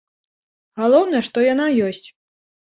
Галоўнае, 0.85 1.23
што 1.29 1.37
яна 1.53 1.71
ёсць. 1.93 2.07